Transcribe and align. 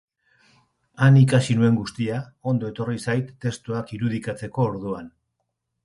Han 1.07 1.19
ikasi 1.19 1.57
nuen 1.59 1.77
guztia 1.81 2.17
ondo 2.53 2.73
etorri 2.73 2.99
zait 3.07 3.31
testoak 3.47 3.97
irudikatzeko 3.99 4.71
orduan. 4.73 5.17